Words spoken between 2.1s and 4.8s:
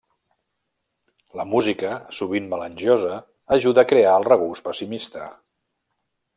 sovint melangiosa, ajuda a crear el regust